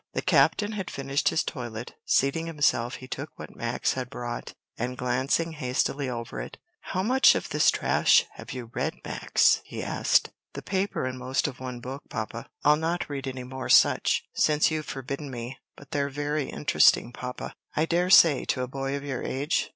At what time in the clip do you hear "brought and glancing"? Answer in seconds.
4.09-5.51